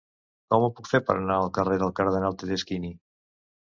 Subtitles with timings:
[0.53, 2.95] Com ho puc fer per anar al carrer del Cardenal Tedeschini?